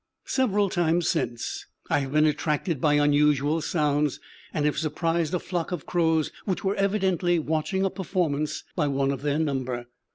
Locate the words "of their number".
9.11-9.85